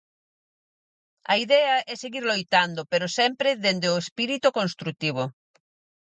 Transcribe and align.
A 1.33 1.35
idea 1.45 1.75
é 1.91 1.93
seguir 2.03 2.23
loitando 2.31 2.81
pero 2.91 3.15
sempre 3.19 3.49
dende 3.65 3.87
"o 3.93 3.99
espírito 4.03 4.47
construtivo". 4.59 5.23